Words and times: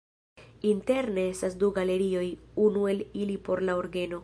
Interne 0.69 1.25
estas 1.33 1.59
du 1.63 1.69
galerioj, 1.77 2.25
unu 2.65 2.89
el 2.95 3.07
ili 3.25 3.39
por 3.49 3.65
la 3.69 3.81
orgeno. 3.85 4.19